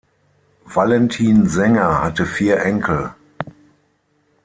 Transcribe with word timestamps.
Valentin 0.65 1.47
Senger 1.47 2.01
hatte 2.03 2.25
vier 2.25 2.63
Enkel. 2.63 3.13